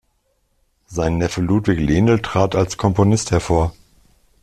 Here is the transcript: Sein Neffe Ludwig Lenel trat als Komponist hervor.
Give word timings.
Sein 0.87 1.19
Neffe 1.19 1.41
Ludwig 1.41 1.79
Lenel 1.79 2.23
trat 2.23 2.55
als 2.55 2.75
Komponist 2.75 3.29
hervor. 3.29 3.71